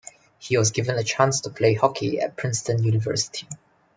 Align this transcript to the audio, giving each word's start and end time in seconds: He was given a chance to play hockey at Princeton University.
He 0.39 0.57
was 0.57 0.71
given 0.71 0.97
a 0.97 1.03
chance 1.03 1.41
to 1.41 1.51
play 1.51 1.75
hockey 1.75 2.19
at 2.19 2.35
Princeton 2.35 2.83
University. 2.83 3.47